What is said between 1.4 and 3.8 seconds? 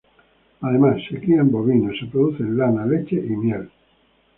bovinos, se produce lana, leche y miel.